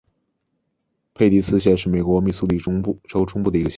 [1.13, 2.57] 佩蒂斯县是美国密苏里
[3.03, 3.69] 州中部的一个县。